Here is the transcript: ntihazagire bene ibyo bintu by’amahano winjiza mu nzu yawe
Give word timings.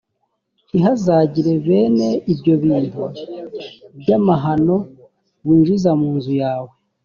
ntihazagire 0.69 1.53
bene 1.65 2.09
ibyo 2.33 2.53
bintu 2.63 3.03
by’amahano 3.99 4.75
winjiza 5.45 5.89
mu 5.99 6.09
nzu 6.17 6.33
yawe 6.43 6.71